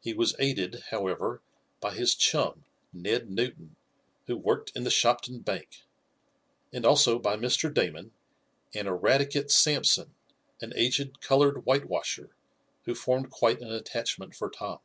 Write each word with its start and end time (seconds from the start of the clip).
He 0.00 0.14
was 0.14 0.34
aided, 0.38 0.84
however, 0.90 1.42
by 1.80 1.92
his 1.94 2.14
chum, 2.14 2.64
Ned 2.94 3.28
Newton, 3.30 3.76
who 4.26 4.34
worked 4.34 4.72
in 4.74 4.84
the 4.84 4.90
Shopton 4.90 5.40
Bank, 5.40 5.82
and 6.72 6.86
also 6.86 7.18
by 7.18 7.36
Mr. 7.36 7.70
Damon 7.74 8.12
and 8.72 8.88
Eradicate 8.88 9.50
Sampson, 9.50 10.14
an 10.62 10.72
aged 10.76 11.20
colored 11.20 11.64
whitewasher, 11.66 12.30
who 12.86 12.94
formed 12.94 13.28
quite 13.30 13.60
an 13.60 13.70
attachment 13.70 14.34
for 14.34 14.48
Tom. 14.48 14.78